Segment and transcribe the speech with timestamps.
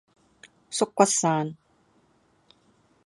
[0.71, 1.53] 縮骨遮